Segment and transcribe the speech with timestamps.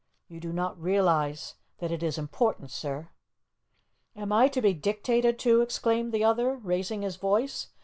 [0.27, 3.09] You do not realize that it is important, sir."
[4.15, 7.67] "Am I to be dictated to?" exclaimed the other, raising his voice.